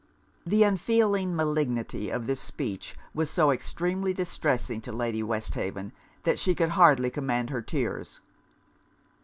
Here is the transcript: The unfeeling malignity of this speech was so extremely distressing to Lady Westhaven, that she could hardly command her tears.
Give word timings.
The 0.47 0.63
unfeeling 0.63 1.35
malignity 1.35 2.09
of 2.09 2.25
this 2.25 2.41
speech 2.41 2.95
was 3.13 3.29
so 3.29 3.51
extremely 3.51 4.13
distressing 4.15 4.81
to 4.81 4.91
Lady 4.91 5.21
Westhaven, 5.21 5.91
that 6.23 6.39
she 6.39 6.55
could 6.55 6.69
hardly 6.69 7.11
command 7.11 7.51
her 7.51 7.61
tears. 7.61 8.19